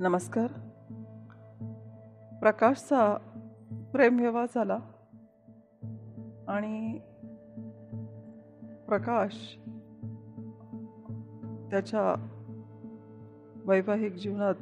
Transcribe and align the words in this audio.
नमस्कार. 0.00 0.46
प्रकाशचा 2.40 3.16
प्रेमविवाह 3.92 4.46
झाला. 4.54 4.78
आणि 6.48 6.98
प्रकाश 8.88 9.58
त्याच्या 11.70 12.14
वैवाहिक 13.64 14.12
जीवनात 14.12 14.54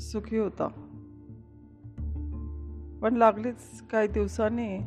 सुखी 0.00 0.38
होता. 0.38 0.68
पण 3.02 3.16
लागलीच 3.16 3.82
काही 3.90 4.08
दिवसांनी 4.08 4.78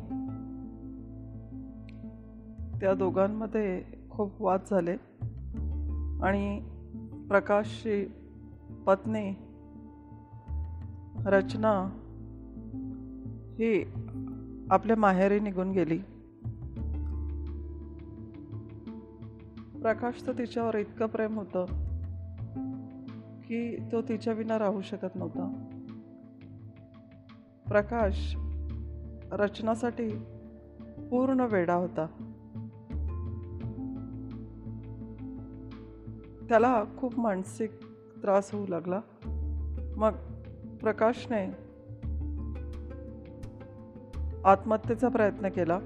त्या 2.80 2.94
दोघांमध्ये 2.94 3.84
खूप 4.10 4.42
वाद 4.42 4.60
झाले. 4.70 4.96
आणि 6.22 6.75
प्रकाशची 7.28 8.06
पत्नी 8.86 9.34
रचना 11.26 12.02
ही 13.58 13.84
आपल्या 14.70 14.96
माहेरी 14.96 15.40
निघून 15.40 15.70
गेली. 15.70 15.98
प्रकाश 19.82 20.26
तर 20.26 20.32
तिच्यावर 20.32 20.74
इतकं 20.74 21.06
प्रेम 21.06 21.38
होतं 21.38 21.64
की 23.42 23.76
तो 23.76 24.02
तिच्या 24.02 24.32
विना 24.32 24.58
राहू 24.58 24.80
शकत 24.80 25.16
नव्हता. 25.16 25.68
प्रकाश 27.68 28.36
रचनासाठी 29.32 30.08
पूर्ण 31.10 31.40
वेडा 31.40 31.74
होता. 31.74 32.06
त्याला 36.48 36.84
खूप 36.98 37.20
मानसिक 37.20 37.70
त्रास 38.22 38.54
होऊ 38.54 38.66
लागला. 38.68 39.00
मग 39.96 40.10
प्रकाशने 40.80 41.66
आत्महत्येचा 44.44 45.08
प्रयत्न 45.08 45.48
केला. 45.48 45.78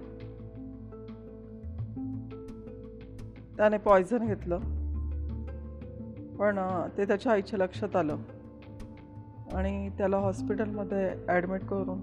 त्याने 3.56 3.78
पॉयझन 3.78 4.26
घेतलं. 4.26 4.58
पण 6.36 6.58
ते 6.98 7.04
त्याच्या 7.04 7.32
आईच्या 7.32 7.58
लक्षात 7.58 7.96
आलं. 7.96 8.16
आणि 9.52 9.88
त्याला 9.88 10.16
हॉस्पिटलमध्ये 10.16 11.10
ॲडमिट 11.28 11.64
करून 11.64 11.98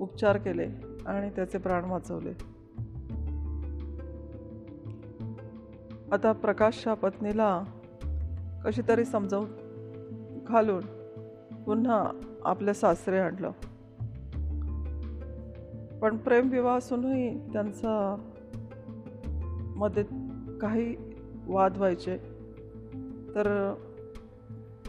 उपचार 0.00 0.36
केले 0.36 0.66
आणि 1.06 1.30
त्याचे 1.30 1.58
प्राण 1.58 1.84
वाचवले. 1.84 2.32
आता 6.12 6.32
प्रकाशच्या 6.32 6.94
पत्नीला 6.94 7.64
कशी 8.64 8.82
तरी 8.88 9.04
समजावून 9.04 9.48
घालून 10.46 10.82
पुन्हा 11.64 12.10
आपल्या 12.44 12.74
सासरे 12.74 13.18
आणलं. 13.18 13.50
पण 15.98 16.16
प्रेमविवाह 16.16 16.78
असूनही 16.78 17.52
त्यांचा 17.52 18.16
मध्ये 19.76 20.04
काही 20.58 20.96
वाद 21.46 21.76
व्हायचे 21.76 22.16
तर 23.34 23.74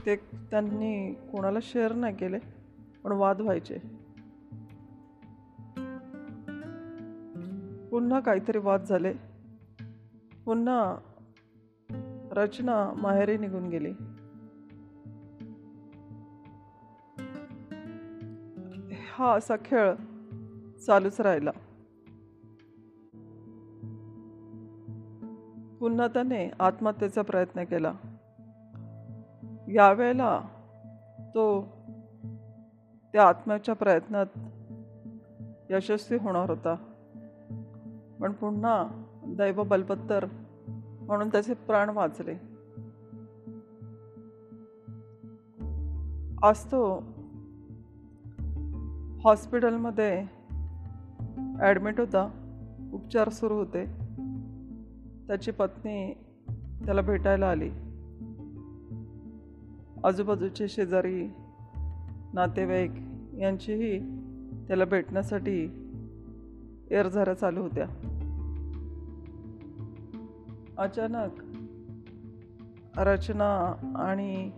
ते 0.05 0.15
त्यांनी 0.15 1.13
कोणाला 1.13 1.59
शेअर 1.61 1.93
नाही 1.93 2.15
केले 2.15 2.37
पण 3.03 3.11
वाद 3.11 3.41
व्हायचे 3.41 3.77
पुन्हा 7.91 8.19
काहीतरी 8.19 8.57
वाद 8.57 8.83
झाले. 8.83 9.13
पुन्हा 10.45 10.95
रचना 12.31 12.93
माहेरी 12.97 13.37
निघून 13.37 13.67
गेली. 13.67 13.91
हा 19.13 19.35
असा 19.35 19.55
खेळ 19.65 19.93
चालूच 20.85 21.21
राहिला. 21.21 21.51
पुन्हा 25.79 26.07
त्याने 26.07 26.51
आत्महत्येचा 26.59 27.21
प्रयत्न 27.21 27.63
केला. 27.63 27.93
यावेळेला 29.73 30.41
तो 31.19 31.61
त्या 33.13 33.27
आत्म्याच्या 33.27 33.75
प्रयत्नात 33.75 34.25
यशस्वी 35.69 36.17
होणार 36.17 36.49
होता. 36.49 36.75
पण 38.21 38.31
पुन्हा 38.31 39.05
दैव 39.25 39.63
बलपत्तर 39.63 40.25
म्हणून 41.09 41.29
त्याचे 41.29 41.53
प्राण 41.53 41.89
वाचले. 41.89 42.33
आज 46.43 46.65
तो 46.65 47.03
हॉस्पिटलमध्ये 49.23 50.25
ॲडमिट 51.59 51.99
होता. 51.99 52.29
उपचार 52.93 53.29
सुरू 53.29 53.53
होते. 53.53 53.85
त्याची 55.27 55.51
पत्नी 55.51 56.13
त्याला 56.85 57.01
भेटायला 57.01 57.49
आली. 57.49 57.69
आजूबाजूचे 60.03 60.67
शेजारी 60.67 61.29
नातेवाईक 62.33 62.91
यांचीही 63.39 63.99
त्याला 64.67 64.85
भेटण्यासाठी 64.85 65.65
एरझाऱ्या 66.91 67.33
चालू 67.33 67.61
होत्या. 67.61 68.08
अचानक 70.79 71.31
रचना 72.97 73.75
आणि 73.95 74.51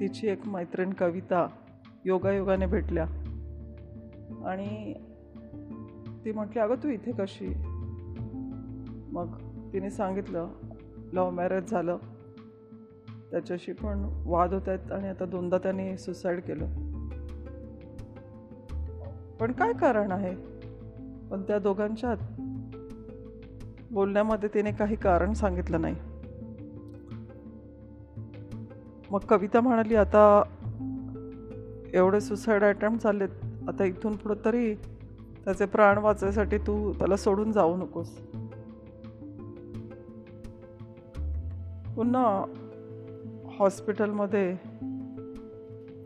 तिची 0.00 0.28
एक 0.28 0.48
मैत्रीण 0.48 0.92
कविता 0.92 1.48
योगायोगाने 2.04 2.66
भेटल्या. 2.66 3.04
आणि 4.46 4.94
ती 6.24 6.32
म्हटली 6.32 6.58
अगं 6.58 6.74
तू 6.74 6.88
इथे 6.88 7.12
कशी? 7.12 7.54
मग 9.12 9.34
तिने 9.72 9.90
सांगितलं 9.90 10.48
लव्ह 11.12 11.30
मॅरेज 11.30 11.70
झालं. 11.70 11.96
त्याच्याशी 13.30 13.72
पण 13.72 14.22
वाद 14.26 14.54
होत 14.54 14.68
आहेत 14.68 14.92
आणि 14.92 15.08
आता 15.08 15.24
दोनदा 15.24 15.58
त्याने 15.58 15.98
सुसाईड 15.98 16.40
केलं. 16.40 16.66
पण 19.36 19.52
काय 19.52 19.72
कारण 19.72 20.12
आहे? 20.12 20.34
पण 21.28 21.42
त्या 21.42 21.58
दोघांच्यात 21.58 22.16
बोलण्यामध्ये 23.98 24.48
तिने 24.54 24.72
काही 24.72 24.96
कारण 24.96 25.32
सांगितलं 25.32 25.80
नाही. 25.80 25.94
मग 29.10 29.18
कविता 29.18 29.60
म्हणाली 29.60 29.94
आता 29.94 30.42
एवढे 31.94 32.20
सुसाईड 32.20 32.64
अटेम्प्ट 32.64 33.02
चाललेत 33.02 33.28
आता 33.68 33.84
इथून 33.84 34.16
पुढं 34.16 34.34
तरी 34.44 34.74
त्याचे 35.44 35.66
प्राण 35.66 35.98
वाचण्यासाठी 35.98 36.58
तू 36.58 36.92
त्याला 36.92 37.16
सोडून 37.16 37.52
जाऊ 37.52 37.76
नकोस. 37.76 38.10
पुन्हा 41.96 42.44
हॉस्पिटलमध्ये 43.58 44.56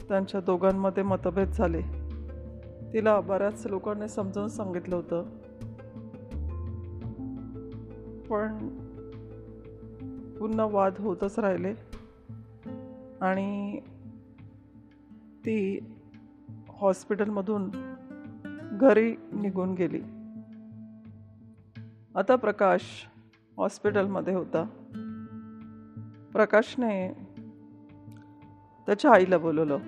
त्यांच्या 0.09 0.41
दोघांमध्ये 0.41 1.03
मतभेद 1.03 1.49
झाले. 1.49 1.81
तिला 2.93 3.21
बऱ्याच 3.21 3.67
लोकांनी 3.67 4.09
समजावून 4.09 4.49
सांगितलं 4.49 4.97
होतं. 4.97 5.25
पण 8.33 8.69
पुन्हा 10.39 10.65
वाद 10.65 10.95
होतच 10.99 11.39
राहिले. 11.39 11.75
आणि 13.21 13.81
ती 15.47 15.79
हॉस्पिटलमधून 16.69 17.71
घरी 18.81 19.17
निघून 19.33 19.75
गेली. 19.75 20.01
आता 22.15 22.37
प्रकाश 22.37 22.81
हॉस्पिटलमध्ये 23.57 24.35
होता. 24.35 24.65
प्रकाशने 26.33 27.09
त्याच्या 28.87 29.13
आईला 29.15 29.39
बोलवलं 29.39 29.79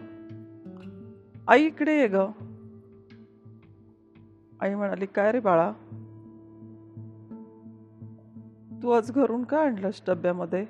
आई 1.49 1.67
इकडे 1.67 2.00
ये 2.00 2.08
ग. 2.08 2.17
आई 4.61 4.75
म्हणाली 4.75 5.06
काय 5.06 5.32
रे 5.32 5.40
बाळा 5.40 5.73
तू 8.85 8.91
आज 8.91 9.11
घरून 9.11 9.45
का 9.45 9.59
आणलंस 9.59 10.03
डब्यामध्ये? 10.09 10.67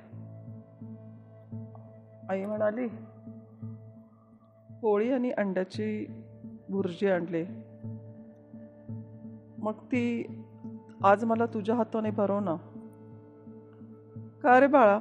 आई 2.29 2.45
म्हणाली 2.45 2.89
पोळी 4.83 5.11
आणि 5.11 5.31
अंड्याची 5.31 6.07
भुर्जी 6.69 7.07
आणली. 7.07 7.45
मग 9.59 9.73
ती 9.73 10.27
आज 11.05 11.25
मला 11.25 11.47
तुझ्या 11.47 11.75
हाताने 11.75 12.11
भरव 12.11 12.41
ना. 12.41 12.55
का 14.43 14.61
रे 14.61 14.67
बाळा? 14.67 14.99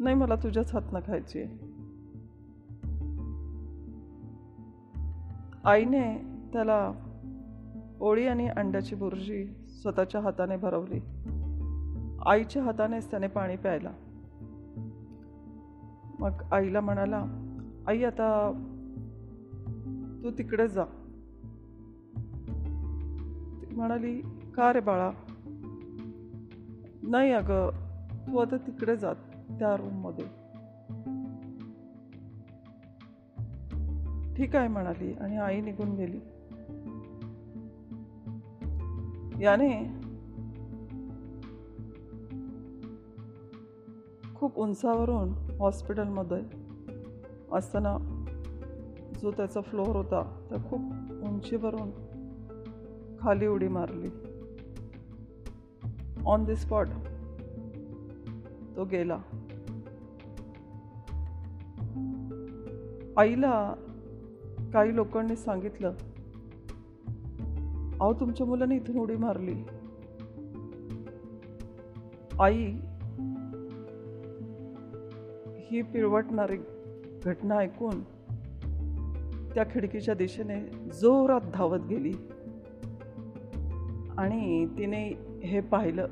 नाही 0.00 0.14
मला 0.14 0.34
तुझ्याच 0.34 0.74
हातनं 0.74 1.00
खायची 1.06 1.42
आईने 5.64 6.16
त्याला 6.52 6.92
ओळी 8.00 8.26
आणि 8.26 8.48
अंड्याची 8.48 8.94
बुर्जी 8.94 9.59
स्वतःच्या 9.80 10.20
हाताने 10.20 10.56
भरवली. 10.56 11.00
आईच्या 12.26 12.62
हातानेच 12.62 13.10
त्याने 13.10 13.26
पाणी 13.26 13.56
प्यायला. 13.56 13.90
मग 16.18 16.42
आईला 16.52 16.80
म्हणाला 16.80 17.24
आई 17.86 18.04
आता 18.04 18.52
तू 20.24 20.30
तिकडे 20.30 20.68
जा. 20.68 20.84
ती 23.62 23.74
म्हणाली 23.74 24.20
का 24.54 24.72
रे 24.72 24.80
बाळा? 24.80 25.10
नाही 27.02 27.32
अगं 27.32 27.70
तू 28.26 28.38
आता 28.38 28.56
तिकडे 28.56 28.96
जा 28.96 29.12
त्या 29.58 29.76
रूममध्ये 29.76 30.24
ठीक 34.34 34.56
आहे 34.56 34.68
म्हणाली 34.68 35.12
आणि 35.12 35.36
आई 35.36 35.60
निघून 35.60 35.94
गेली. 35.94 36.20
याने 39.40 39.68
खूप 44.34 44.58
उंचावरून 44.58 45.28
हॉस्पिटलमध्ये 45.60 46.38
असताना 47.52 47.96
जो 49.22 49.30
त्याचा 49.30 49.60
फ्लोअर 49.60 49.96
होता 49.96 50.46
त्या 50.50 50.58
खूप 50.58 50.80
उंचीवरून 51.24 51.90
खाली 53.20 53.46
उडी 53.46 53.68
मारली. 53.68 54.08
ऑन 56.26 56.44
दी 56.44 56.56
स्पॉट 56.56 56.86
तो 58.76 58.84
गेला. 58.84 59.18
आईला 63.16 63.74
काही 64.72 64.96
लोकांनी 64.96 65.36
सांगितलं 65.36 65.92
अहो 68.00 68.14
तुमच्या 68.14 68.46
मुलाने 68.46 68.76
इथून 68.76 68.98
उडी 68.98 69.16
मारली. 69.16 69.54
आई 72.40 72.64
ही 75.58 75.82
पिळवटणारी 75.82 76.56
घटना 77.24 77.56
ऐकून 77.56 78.02
त्या 79.54 79.64
खिडकीच्या 79.64 80.14
दिशेने 80.14 80.60
जोरात 80.88 81.40
धावत 81.54 81.80
गेली. 81.90 82.12
आणि 84.18 84.66
तिने 84.66 85.10
हे 85.44 85.60
पाहिलं. 85.60 86.06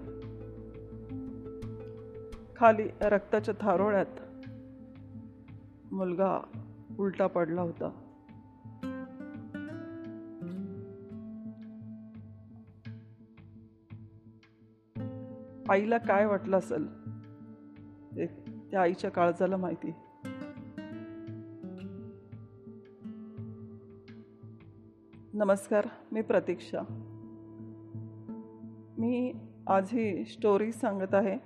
खाली 2.57 2.89
रक्ताच्या 3.01 3.55
थारोळ्यात 3.61 4.21
मुलगा 5.93 6.39
उलटा 6.99 7.27
पडला 7.27 7.63
होता. 7.63 8.08
आईला 15.71 15.99
काय 15.99 16.27
वाटलं 16.27 16.59
असेल? 16.59 16.89
एक 18.19 18.31
त्या 18.71 18.83
आईच्या 18.83 19.11
काळजाला 19.11 19.57
माहिती. 19.57 19.91
नमस्कार 25.35 25.87
मी 26.13 26.23
प्रतीक्षा. 26.23 26.81
मी 28.99 29.33
आज 29.67 29.89
ही 29.93 30.25
स्टोरी 30.25 30.73
सांगत 30.73 31.15
आहे. 31.15 31.39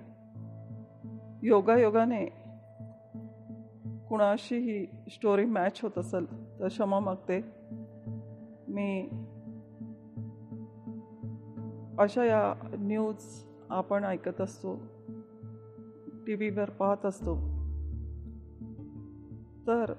योगायोगाने 1.43 2.25
कुणाशी 4.09 4.57
ही 4.57 4.85
स्टोरी 4.85 5.45
मॅच 5.45 5.79
होत 5.83 5.97
असेल 5.97 6.59
तर 6.59 6.67
क्षमा 6.67 6.99
मागते. 6.99 7.41
मी 8.67 9.09
अशा 11.99 12.23
या 12.23 12.75
न्यूज 12.79 13.45
आपण 13.73 14.03
ऐकत 14.03 14.41
असतो 14.41 14.79
टी 16.27 16.33
व्हीवर 16.33 16.69
पाहत 16.69 17.05
असतो. 17.05 17.35
तर 19.67 19.93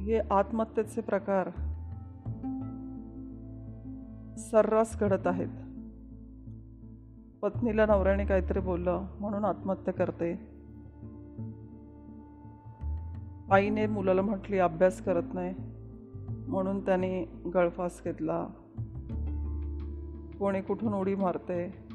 हे 0.00 0.18
आत्महत्येचे 0.30 1.00
प्रकार 1.00 1.50
सर्रास 4.38 5.00
घडत 5.00 5.26
आहेत. 5.26 5.48
पत्नीला 7.42 7.86
नवऱ्याने 7.86 8.24
काहीतरी 8.24 8.60
बोललं 8.60 9.06
म्हणून 9.20 9.44
आत्महत्या 9.44 9.94
करते. 9.94 10.32
आईने 13.50 13.86
मुलाला 13.86 14.22
म्हटली 14.22 14.58
अभ्यास 14.58 15.04
करत 15.04 15.34
नाही. 15.34 15.54
म्हणून 16.48 16.84
त्याने 16.84 17.24
गळफास 17.54 18.00
घेतला. 18.04 18.46
कोणी 20.38 20.60
कुठून 20.60 20.94
उडी 20.94 21.14
मारते? 21.14 21.87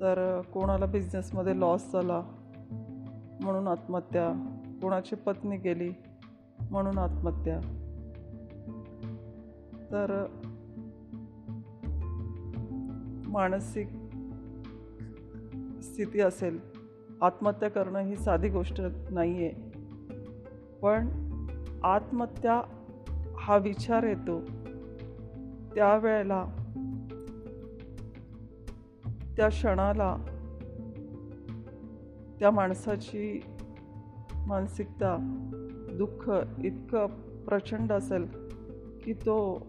तर 0.00 0.40
कोणाला 0.40 0.86
बिझनेसमध्ये 0.86 1.60
लॉस 1.60 1.92
झाला 1.92 2.22
म्हणून 3.40 3.68
आत्महत्या. 3.68 4.32
कोणाची 4.82 5.16
पत्नी 5.16 5.56
गेली 5.56 5.90
म्हणून 6.70 6.98
आत्महत्या. 6.98 7.60
तर 9.92 10.26
मानसिक 13.26 13.88
स्थिती 15.82 16.20
असेल 16.20 16.58
आत्महत्या 17.22 17.70
करणं 17.70 17.98
ही 17.98 18.16
साधी 18.16 18.48
गोष्ट 18.48 18.82
नाही 19.10 19.44
आहे 19.44 19.70
पण 20.82 21.08
आत्महत्या 21.84 22.62
हा 23.38 23.56
विचार 23.56 24.02
येतो 24.02 24.40
त्यावेळेला 25.74 26.57
त्या 29.38 29.48
क्षणाला 29.48 30.16
त्या 32.40 32.50
माणसाची 32.50 33.40
मानसिकता 34.46 35.16
दुःख 35.92 36.30
इतकं 36.64 37.06
प्रचंड 37.44 37.92
असेल 37.92 38.26
की 39.04 39.12
तो 39.12 39.66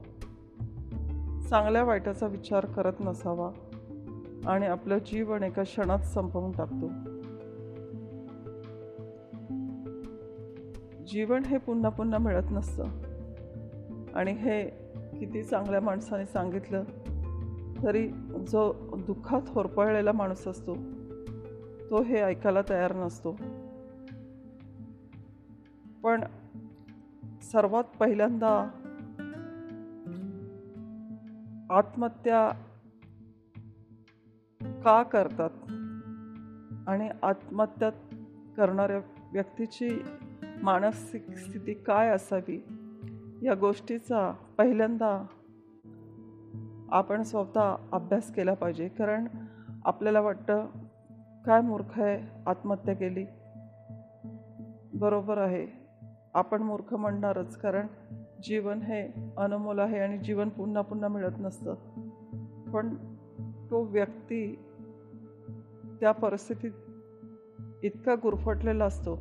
चांगल्या 1.50 1.84
वाईटाचा 1.84 2.28
विचार 2.28 2.66
करत 2.66 2.94
नसावा 3.00 3.52
आणि 4.46 4.66
आपलं 4.66 4.98
जीवन 4.98 5.44
एका 5.44 5.64
क्षणात 5.64 6.00
संपवून 6.00 6.52
टाकतो. 6.52 6.88
जीवन 11.06 11.46
हे 11.46 11.58
पुन्हा 11.58 11.90
पुन्हा 11.90 12.20
मिळत 12.20 12.44
नसतं. 12.52 12.84
आणि 14.16 14.32
हे 14.32 14.64
किती 15.20 15.44
चांगल्या 15.44 15.82
माणसाने 15.82 16.26
सांगितलं 16.26 16.84
तरी 17.84 18.08
जो 18.48 18.96
दुःखात 19.08 19.42
होरपळलेला 19.48 20.12
माणूस 20.12 20.48
असतो 20.48 20.76
तो 21.90 22.02
हे 22.02 22.18
ऐकायला 22.22 22.62
तयार 22.70 22.96
नसतो. 22.96 23.32
पण 26.04 26.24
सर्वात 27.42 27.84
पहिल्यांदा 28.00 28.70
आत्महत्या 31.70 32.50
का 34.84 35.04
करतात 35.04 35.50
आणि 36.90 37.10
आत्महत्या 37.24 37.90
करणाऱ्या 38.58 38.98
व्यक्तीची 39.34 39.90
मानसिक 40.64 41.32
स्थिती 41.32 41.74
काय 41.74 42.10
असावी 42.10 42.64
या 43.44 43.54
गोष्टीचा 43.56 44.34
पहिल्यांदा 44.58 45.26
आपण 46.92 47.24
स्वतः 47.24 47.76
अभ्यास 47.92 48.34
केला 48.34 48.54
पाहिजे. 48.54 48.88
कारण 48.88 49.28
आपल्याला 49.86 50.22
वाटतं 50.22 50.66
काय 51.46 51.62
मूर्ख 51.62 52.00
आहे 52.00 52.44
आत्महत्या 52.46 52.94
केली. 52.94 53.26
बरोबर 54.94 55.38
आहे. 55.38 55.68
आपण 56.34 56.64
मूर्ख 56.64 56.94
म्हणणारच 56.94 57.58
कारण 57.58 57.88
जीवन 58.44 58.82
हे 58.82 59.32
अनमोल 59.38 59.80
आहे 59.80 60.00
आणि 60.00 60.18
जीवन 60.18 60.50
पुन्हा 60.50 60.82
पुन्हा 60.82 61.10
मिळत 61.10 61.32
नसतं. 61.40 61.74
पण 62.72 62.96
तो 63.70 63.84
व्यक्ती 63.84 64.60
त्या 66.02 66.12
परिस्थितीत 66.12 66.72
इतका 67.84 68.16
गुरफटलेला 68.16 68.86
असतो. 68.86 69.16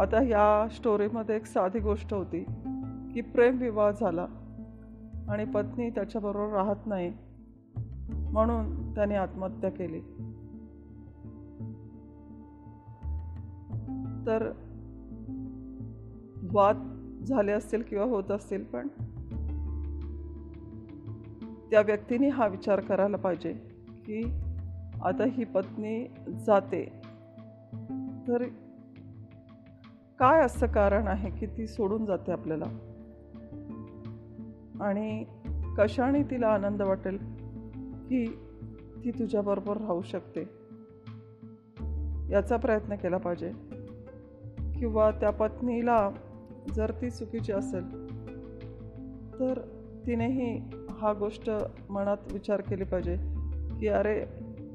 आता 0.00 0.22
या 0.22 0.68
स्टोरीमध्ये 0.68 1.36
एक 1.36 1.46
साधी 1.46 1.78
गोष्ट 1.78 2.14
होती 2.14 2.44
की 3.14 3.20
प्रेमविवाह 3.20 3.90
झाला. 3.90 4.26
आणि 5.28 5.44
पत्नी 5.44 5.90
त्याच्याबरोबर 5.90 6.52
राहत 6.52 6.86
नाही. 6.86 7.12
म्हणून 8.08 8.94
त्याने 8.94 9.14
आत्महत्या 9.14 9.70
केली. 9.70 10.00
तर 14.26 14.52
वाद 16.52 16.76
झाले 17.26 17.52
असतील 17.52 17.82
किंवा 17.82 18.04
होत 18.04 18.30
असतील 18.30 18.64
पण 18.64 18.88
त्या 21.70 21.80
व्यक्तीने 21.80 22.28
हा 22.28 22.46
विचार 22.46 22.80
करायला 22.80 23.16
पाहिजे 23.16 23.52
की 24.06 24.24
आता 25.04 25.24
ही 25.24 25.44
पत्नी 25.44 26.06
जाते. 26.46 26.92
तर 28.28 28.42
काय 30.18 30.42
असं 30.42 30.66
कारण 30.66 31.06
आहे 31.06 31.30
की 31.30 31.46
ती 31.46 31.66
सोडून 31.66 32.04
जाते 32.04 32.32
आपल्याला? 32.32 32.85
आणि 34.80 35.24
कशाने 35.78 36.22
तिला 36.22 36.48
आनंद 36.48 36.82
वाटेल 36.82 37.16
की 38.08 38.38
ती 39.04 39.10
तुझ्याबरोबर 39.10 39.76
राहू 39.76 40.02
शकते? 40.02 40.40
याचा 42.30 42.56
प्रयत्न 42.56 42.94
केला 42.94 43.16
पाहिजे. 43.16 43.52
किंवा 44.78 45.10
त्या 45.10 45.30
पत्नीला 45.30 46.10
जर 46.74 46.90
ती 46.90 47.10
चुकीची 47.10 47.52
असेल 47.52 48.06
तर 49.40 49.60
तिनेही 50.06 50.62
हा 50.90 51.12
गोष्ट 51.12 51.50
मनात 51.90 52.16
विचार 52.32 52.60
केली 52.60 52.84
पाहिजे 52.84 53.16
की 53.80 53.88
अरे 53.88 54.26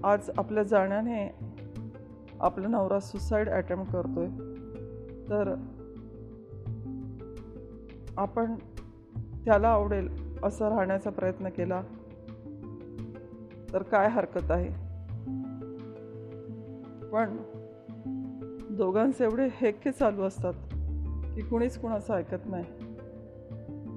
आज 0.04 0.30
आपल्या 0.38 0.64
जाण्याने 0.64 1.36
आपला 2.40 2.68
नवरा 2.68 3.00
सुसाईड 3.00 3.50
अटेम्प्ट 3.50 3.94
करतोय. 3.94 4.28
तर 5.30 5.56
आपण 8.18 8.56
त्याला 9.46 9.68
आवडेल 9.68 10.10
असं 10.44 10.70
राहण्याचा 10.70 11.10
प्रयत्न 11.10 11.50
केला. 11.50 11.82
तर 13.74 13.82
काय 13.82 14.10
हरकत 14.10 14.52
आहे? 14.52 14.70
पण 17.12 17.38
दोघांचे 18.76 19.24
एवढे 19.24 19.48
हेके 19.52 19.92
चालू 19.92 20.24
असतात 20.24 20.54
की 21.36 21.42
कुणीच 21.42 21.80
कुणाचं 21.80 22.14
ऐकत 22.14 22.46
नाही. 22.46 22.66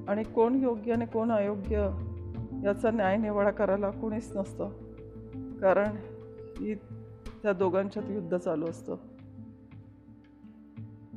आणि 0.09 0.23
कोण 0.23 0.55
योग्य 0.55 0.93
आणि 0.93 1.07
कोण 1.07 1.33
अयोग्य 1.33 1.77
याचा 2.65 2.91
न्यायनिवाडा 2.91 3.51
करायला 3.51 3.91
कुणीच 3.91 4.37
नसतं. 4.37 4.69
कारण 5.61 5.87
ही 6.61 6.75
त्या 7.43 7.53
दोघांच्यात 7.53 8.11
युद्ध 8.11 8.37
चालू 8.37 8.67
असतं. 8.67 8.97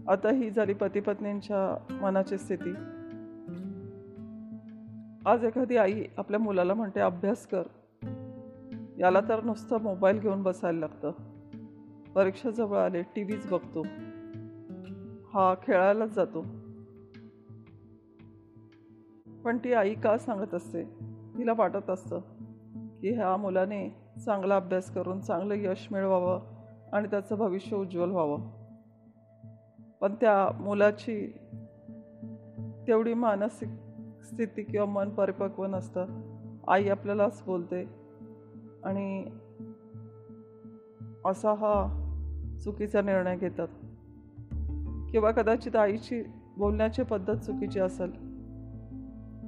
आता 0.08 0.32
ही 0.32 0.50
झाली 0.50 0.74
पतीपत्नींच्या 0.74 1.94
मनाची 2.02 2.38
स्थिती. 2.38 2.74
आज 5.26 5.44
एखादी 5.44 5.78
आई 5.78 6.04
आपल्या 6.18 6.40
मुलाला 6.40 6.74
म्हणते 6.74 7.00
अभ्यास 7.00 7.48
कर. 7.48 7.64
याला 8.98 9.20
तर 9.30 9.44
नुसतं 9.44 9.82
मोबाईल 9.82 10.20
घेऊन 10.20 10.44
बसायला 10.44 10.80
लागतं. 10.80 11.12
परीक्षा 12.16 12.50
जवळ 12.50 12.78
आले 12.78 13.02
टी 13.02 13.24
व्हीच 13.24 13.48
बघतो. 13.50 13.82
हा 15.34 15.56
खेळायलाच 15.64 16.16
जातो. 16.16 16.42
पण 19.44 19.58
ती 19.58 19.74
आई 19.74 19.94
का 19.94 20.18
सांगत 20.18 20.54
असते? 20.54 20.84
तिला 21.38 21.54
वाटत 21.58 21.90
असतं 21.90 22.20
की 23.02 23.14
ह्या 23.14 23.38
मुलाने 23.38 23.96
चांगला 24.26 24.56
अभ्यास 24.56 24.94
करून 24.94 25.20
चांगलं 25.20 25.54
यश 25.58 25.88
मिळवावं 25.92 26.42
आणि 26.94 27.08
त्याचं 27.08 27.38
भविष्य 27.38 27.76
उज्ज्वल 27.76 28.12
व्हावं. 28.12 28.40
पण 30.02 30.16
त्या 30.16 30.58
मुलाची 30.62 31.28
तेवढी 32.88 33.14
मानसिक 33.14 33.70
स्थिती 34.28 34.64
किंवा 34.64 34.86
मन 34.86 35.10
परिपक्व 35.10 35.66
नसतं. 35.66 36.06
आई 36.68 36.90
आपल्यालाच 36.90 37.44
बोलते. 37.46 37.90
आणि 38.84 39.26
असा 41.26 41.52
हा 41.52 42.04
चुकीचा 42.64 43.02
निर्णय 43.02 43.38
घेतात. 43.38 43.68
किंवा 45.12 45.32
कदाचित 45.32 45.76
आईची 45.76 46.24
बोलण्याची 46.58 47.04
पद्धत 47.04 47.38
चुकीची 47.38 47.80
असेल. 47.80 48.12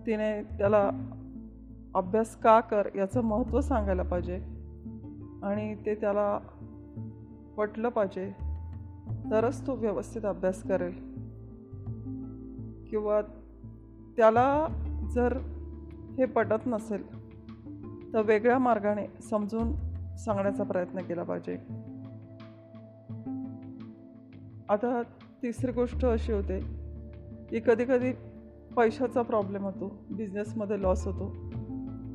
तिने 0.06 0.44
त्याला 0.44 0.92
अभ्यास 1.96 2.36
का 2.36 2.60
कर 2.60 2.90
याचं 2.96 3.22
महत्त्व 3.22 3.62
सांगायला 3.62 4.04
पाहिजे. 4.04 4.36
आणि 5.44 5.76
ते 5.86 5.96
त्याला 5.96 6.40
पटलं 7.58 7.90
पाहिजे. 7.90 8.32
तरच 9.32 9.68
तो 9.68 9.74
व्यवस्थित 9.74 10.26
अभ्यास 10.26 10.64
करेल. 10.64 10.94
किंवा 12.90 13.22
त्याला 14.18 14.68
जर 15.16 15.38
हे 16.18 16.26
पटत 16.26 16.68
नसेल 16.68 17.20
तर 18.14 18.22
वेगळ्या 18.22 18.60
मार्गाने 18.60 19.22
समजून 19.22 19.74
सांगण्याचा 20.18 20.64
प्रयत्न 20.64 21.02
केला 21.02 21.24
पाहिजे. 21.24 21.58
आता 24.70 25.02
तिसरी 25.44 25.72
गोष्ट 25.72 26.06
अशी 26.06 26.32
होते 26.32 26.60
की 27.50 27.60
कधी 27.60 27.86
कधी 27.86 28.12
पैशाचा 28.78 29.22
प्रॉब्लेम 29.22 29.64
होतो 29.64 30.00
बिझनेसमध्ये 30.12 30.82
लॉस 30.82 31.08
होतो 31.08 31.28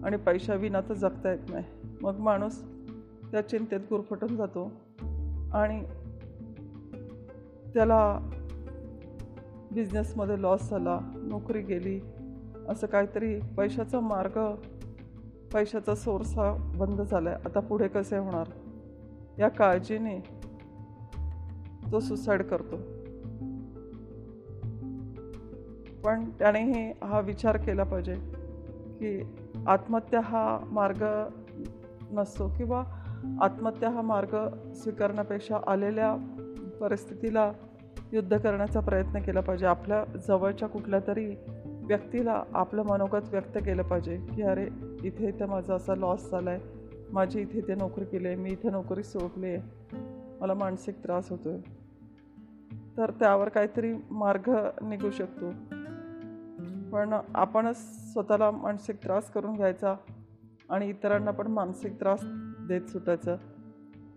आणि 0.06 0.16
पैशाविना 0.16 0.80
तर 0.80 0.94
जगता 0.94 1.30
येत 1.30 1.50
नाही. 1.50 1.64
मग 2.02 2.18
माणूस 2.18 2.62
त्या 3.32 3.48
चिंतेत 3.48 3.80
गुरफटून 3.90 4.36
जातो 4.36 4.64
आणि 5.52 5.82
त्याला 7.74 8.30
बिझनेसमध्ये 9.74 10.42
लॉस 10.42 10.70
झाला 10.70 10.98
नोकरी 11.14 11.62
गेली 11.62 12.00
असं 12.68 12.86
काहीतरी 12.86 13.40
पैशाचा 13.40 14.00
मार्ग 14.00 14.54
पैशाचा 15.54 15.94
सोर्स 15.94 16.38
हा 16.38 16.72
बंद 16.76 17.00
झाला 17.00 17.30
आहे 17.30 17.38
आता 17.44 17.60
पुढे 17.60 17.88
कसे 17.88 18.16
होणार? 18.16 18.46
या 19.38 19.48
काळजीने 19.48 20.18
तो 21.92 22.00
सुसाईड 22.00 22.42
करतो. 22.42 22.76
पण 26.04 26.30
त्यानेही 26.30 26.92
हा 27.04 27.20
विचार 27.20 27.56
केला 27.56 27.84
पाहिजे 27.84 28.14
की 29.00 29.22
आत्महत्या 29.66 30.20
हा 30.20 30.58
मार्ग 30.66 31.04
नसतो 32.10 32.48
किंवा 32.48 32.84
आत्महत्या 33.40 33.90
हा 33.90 34.00
मार्ग 34.00 34.36
स्वीकारण्यापेक्षा 34.74 35.58
आलेल्या 35.66 36.16
परिस्थितीला 36.80 37.52
युद्ध 38.12 38.36
करण्याचा 38.38 38.80
प्रयत्न 38.80 39.18
केला 39.18 39.40
पाहिजे. 39.40 39.66
आपल्या 39.66 40.04
जवळच्या 40.28 40.68
कुठल्या 40.68 41.00
तरी 41.06 41.34
व्यक्तीला 41.86 42.42
आपलं 42.54 42.82
मनोगत 42.82 43.28
व्यक्त 43.30 43.56
केलं 43.56 43.82
पाहिजे 43.82 44.16
की 44.34 44.42
अरे 44.42 44.68
इथे 45.04 45.28
इथं 45.28 45.46
माझा 45.46 45.74
असा 45.74 45.94
लॉस 45.94 46.30
झाला 46.30 46.50
आहे 46.50 46.60
माझी 47.12 47.40
इथे 47.40 47.58
इथे 47.58 47.74
नोकरी 47.74 48.04
केली 48.04 48.26
आहे. 48.26 48.36
मी 48.36 48.50
इथे 48.50 48.70
नोकरी 48.70 49.02
सोडली 49.02 49.46
आहे. 49.46 49.60
मला 50.40 50.54
मानसिक 50.54 51.02
त्रास 51.04 51.30
होतो 51.30 51.48
आहे 51.48 51.60
तर 52.96 53.10
त्यावर 53.10 53.48
काहीतरी 53.48 53.94
मार्ग 54.10 54.50
निघू 54.82 55.10
शकतो. 55.10 55.50
पण 56.92 57.14
आपणच 57.34 57.76
स्वतःला 58.12 58.50
मानसिक 58.50 58.96
त्रास 58.96 59.30
करून 59.30 59.54
घ्यायचा 59.56 59.94
आणि 60.70 60.88
इतरांना 60.88 61.30
पण 61.30 61.46
मानसिक 61.46 62.00
त्रास 62.00 62.20
देत 62.68 62.88
सुटायचं. 62.88 63.36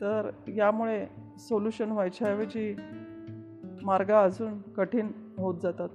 तर 0.01 0.29
यामुळे 0.47 1.05
सोल्युशन 1.37 1.91
व्हायच्याऐवजी 1.91 2.75
मार्ग 3.83 4.11
अजून 4.11 4.61
कठीण 4.61 5.11
होत 5.37 5.55
जातात. 5.63 5.89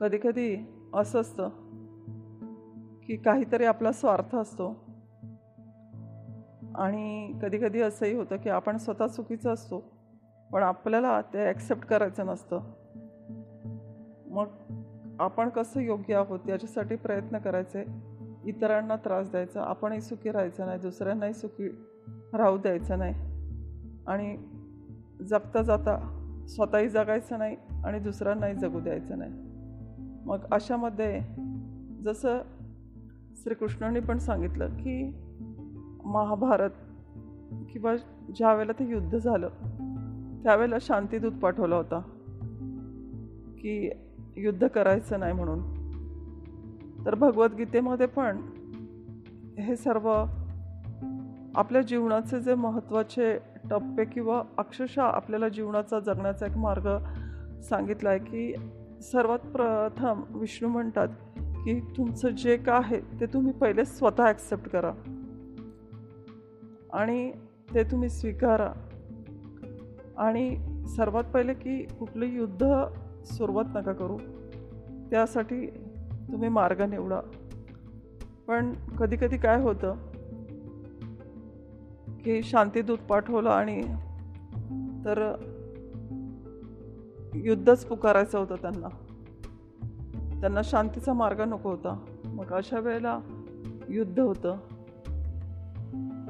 कधीकधी 0.00 0.56
असं 0.94 1.20
असतं 1.20 1.48
की 3.06 3.16
काहीतरी 3.16 3.64
आपला 3.64 3.92
स्वार्थ 3.92 4.36
असतो. 4.36 4.90
आणि 6.74 7.38
कधीकधी 7.42 7.80
असंही 7.80 8.14
होतं 8.14 8.36
की 8.36 8.48
आपण 8.48 8.76
स्वतः 8.76 9.06
चुकीचं 9.06 9.52
असतो 9.52 9.84
पण 10.52 10.62
आपल्याला 10.62 11.20
ते 11.20 11.46
ॲक्सेप्ट 11.46 11.86
करायचं 11.86 12.26
नसतं. 12.26 12.60
मग 14.26 14.46
आपण 15.20 15.48
कसं 15.48 15.80
योग्य 15.80 16.14
आहोत 16.14 16.40
याच्यासाठी 16.48 16.96
प्रयत्न 16.96 17.38
करायचे. 17.38 17.84
इतरांना 18.44 18.96
त्रास 18.96 19.30
द्यायचा 19.30 19.62
आपणही 19.62 20.00
सुखी 20.00 20.30
राहायचं 20.30 20.66
नाही 20.66 20.78
दुसऱ्यांनाही 20.78 21.32
सुखी 21.32 21.68
राहू 22.32 22.58
द्यायचं 22.58 22.98
नाही. 22.98 23.14
आणि 24.06 24.36
जगता 25.28 25.62
जाता 25.62 26.16
स्वतःही 26.48 26.88
जगायचं 26.88 27.38
नाही 27.38 27.56
आणि 27.84 27.98
दुसऱ्यांनाही 27.98 28.54
जगू 28.54 28.80
द्यायचं 28.80 29.18
नाही. 29.18 29.32
मग 30.26 30.38
अशामध्ये 30.52 31.20
जसं 32.02 32.38
श्रीकृष्णांनी 33.36 34.00
पण 34.00 34.18
सांगितलं 34.18 34.68
की 34.68 35.12
महाभारत 36.04 36.70
किंवा 37.72 37.96
ज्या 38.36 38.54
वेळेला 38.54 38.72
ते 38.72 38.88
युद्ध 38.88 39.18
झालं 39.18 39.48
त्यावेळेला 40.42 40.76
शांतीदूत 40.80 41.32
पाठवला 41.32 41.76
होता 41.76 41.98
की 43.58 43.90
युद्ध 44.36 44.66
करायचं 44.66 45.20
नाही 45.20 45.32
म्हणून. 45.32 45.80
तर 47.06 47.14
भगवद्गीतेमध्ये 47.14 48.06
पण 48.06 48.36
हे 49.58 49.76
सर्व 49.76 50.24
आपल्या 51.54 51.82
जीवनाचे 51.82 52.40
जे 52.40 52.54
महत्त्वाचे 52.54 53.38
टप्पे 53.64 54.04
किंवा 54.04 54.42
अक्षरशः 54.58 55.02
आपल्याला 55.02 55.48
जीवनाचा 55.48 56.00
जगण्याचा 56.00 56.46
एक 56.46 56.56
मार्ग 56.56 56.88
सांगितला 57.60 58.10
आहे 58.10 58.18
की 58.18 58.54
सर्वात 59.02 59.38
प्रथम 59.38 60.22
विष्णू 60.30 60.68
म्हणतात 60.68 61.08
की 61.36 61.80
तुमचं 61.80 62.28
जे 62.28 62.56
का 62.56 62.74
आहे 62.74 63.00
ते 63.20 63.26
तुम्ही 63.26 63.52
पहिले 63.52 63.84
स्वतः 63.84 64.24
ॲक्सेप्ट 64.24 64.70
करा. 64.70 64.92
आणि 66.92 67.32
ते 67.74 67.82
तुम्ही 67.84 68.08
स्वीकारा. 68.08 68.72
आणि 70.18 70.56
सर्वात 70.96 71.24
पहिले 71.24 71.54
की 71.54 71.82
कुठलं 71.82 72.24
युद्ध 72.24 72.66
सुरुवात 73.24 73.64
नका 73.74 73.92
करू. 73.92 74.16
त्यासाठी 75.10 75.66
तुम्ही 76.32 76.48
मार्ग 76.48 76.82
निवडा. 76.82 77.20
पण 78.48 78.72
कधीकधी 78.72 79.36
काय 79.36 79.62
होतं 79.62 80.09
की 82.24 82.42
शांतीदूत 82.42 82.98
पाठवलं 82.98 83.50
आणि 83.50 83.82
तर 85.04 85.34
युद्धच 87.34 87.84
पुकारायचं 87.84 88.38
होतं 88.38 88.54
त्यांना. 88.54 88.88
त्यांना 90.40 90.60
शांतीचा 90.64 91.12
मार्ग 91.12 91.40
नको 91.40 91.70
होता. 91.70 92.04
मग 92.24 92.52
अशा 92.52 92.80
वेळेला 92.80 93.18
युद्ध 93.88 94.20
होतं. 94.20 94.50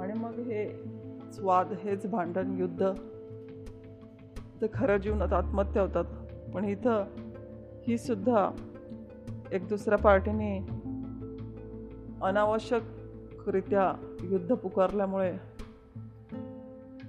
आणि 0.01 0.13
मग 0.19 0.31
हे 0.31 0.69
स्वाद 1.33 1.73
हेच 1.85 2.07
भांडण 2.07 2.59
युद्ध 2.59 2.93
तर 4.63 4.67
खऱ्या 4.75 4.99
जीवनात 4.99 5.33
आत्महत्या 5.33 5.83
होतात. 5.83 6.05
पण 6.55 6.65
इथं 6.65 7.05
ही 7.89 7.99
सुद्धा 7.99 8.51
एक 9.53 9.69
दुसऱ्या 9.69 9.99
पार्टीने 9.99 10.59
अनावश्यकरित्या 12.23 14.17
युद्ध 14.23 14.55
पुकारल्यामुळे 14.55 15.50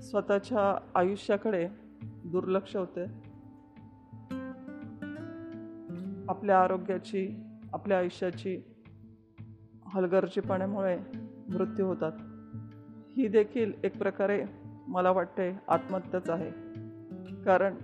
स्वतःच्या 0.01 0.91
आयुष्याकडे 0.95 1.69
दुर्लक्ष 2.03 2.75
होते. 2.75 3.05
आपल्या 6.29 6.63
आरोग्याची 6.63 7.43
आपल्या 7.73 7.97
आयुष्याची 7.97 8.61
हलगर्जीपणामुळे 9.85 10.99
मृत्यू 11.49 11.85
होतात. 11.85 12.11
ही 13.15 13.27
देखील 13.27 13.73
एक 13.83 13.97
प्रकारे 13.97 14.45
मला 14.87 15.11
वाटते 15.11 15.59
आत्महत्याच 15.67 16.29
आहे. 16.29 16.49
कारण 17.43 17.75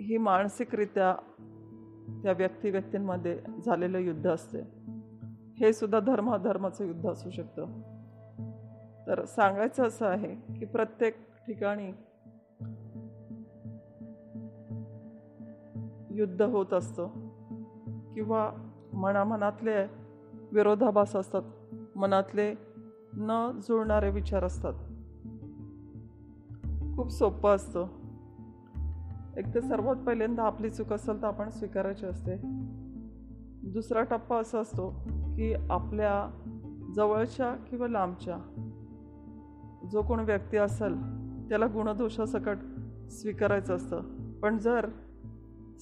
ही 0.00 0.18
मानसिकरित्या 0.18 1.16
त्या 2.22 2.32
व्यक्ती 2.32 2.70
व्यक्तींमध्ये 2.70 3.40
झालेलं 3.66 3.98
युद्ध 3.98 4.30
असते. 4.30 4.58
हे 5.60 5.72
सुद्धा 5.72 6.00
धर्म 6.00 6.36
धर्माचं 6.36 6.84
युद्ध 6.84 7.06
असू 7.06 7.30
शकतं. 7.30 7.91
तर 9.06 9.24
सांगायचं 9.24 9.86
असं 9.86 10.06
आहे 10.06 10.58
की 10.58 10.64
प्रत्येक 10.64 11.16
ठिकाणी 11.46 11.92
युद्ध 16.10 16.42
होत 16.42 16.72
असतं 16.72 17.08
किंवा 18.14 18.52
मनामनातले 18.92 19.84
विरोधाभास 20.52 21.16
असतात 21.16 21.42
मनातले 21.96 22.54
न 23.14 23.60
जुळणारे 23.68 24.10
विचार 24.10 24.44
असतात. 24.44 24.72
खूप 26.96 27.08
सोपं 27.08 27.54
असतं. 27.54 27.86
एक 29.36 29.54
तर 29.54 29.60
सर्वात 29.60 29.96
पहिल्यांदा 29.96 30.42
आपली 30.42 30.70
चूक 30.70 30.92
असेल 30.92 31.22
तर 31.22 31.26
आपण 31.26 31.50
स्वीकारायची 31.50 32.06
असते. 32.06 32.36
दुसरा 33.70 34.02
टप्पा 34.02 34.36
असा 34.36 34.60
असतो 34.60 34.90
की 35.36 35.54
आपल्या 35.70 36.40
जवळच्या 36.96 37.54
किंवा 37.54 37.88
लांबच्या 37.88 38.38
जो 39.92 40.02
कोण 40.02 40.20
व्यक्ती 40.20 40.56
असेल 40.56 40.94
त्याला 41.48 41.66
गुणदोषासकट 41.66 42.56
स्वीकारायचं 43.10 43.76
असतं. 43.76 44.00
पण 44.42 44.58
जर 44.58 44.86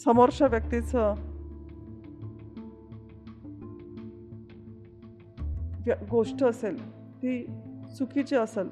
समोरच्या 0.05 0.47
व्यक्तीचं 0.47 1.15
गोष्ट 6.11 6.45
असेल 6.45 7.07
ती 7.17 7.47
चुकीची 7.99 8.37
असेल 8.37 8.71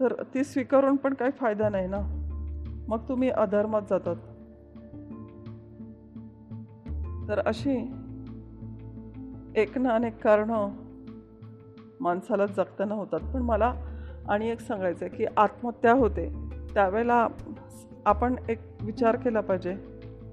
तर 0.00 0.22
ती 0.34 0.44
स्वीकारून 0.44 0.96
पण 0.96 1.14
काही 1.14 1.30
फायदा 1.30 1.68
नाही 1.68 1.88
ना? 1.88 2.00
मग 2.88 2.98
तुम्ही 3.08 3.30
अधर्मात 3.30 3.82
जातात. 3.90 4.16
तर 7.28 7.38
अशी 7.46 7.76
एक 9.56 9.78
ना 9.78 9.90
अनेक 9.90 10.24
कारणं 10.24 10.68
माणसाला 12.00 12.46
जगताना 12.46 12.94
होतात. 12.94 13.20
पण 13.34 13.42
मला 13.42 13.74
आणि 14.28 14.50
एक 14.50 14.60
सांगायचं 14.60 15.06
आहे 15.06 15.16
की 15.16 15.24
आत्महत्या 15.36 15.92
होते 15.92 16.34
त्यावेळेला 16.74 17.28
आपण 18.04 18.34
एक 18.48 18.58
विचार 18.80 19.16
केला 19.16 19.40
पाहिजे 19.40 19.76